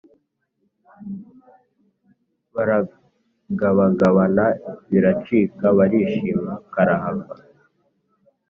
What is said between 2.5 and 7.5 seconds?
Baragabagabana biracika barishima karahava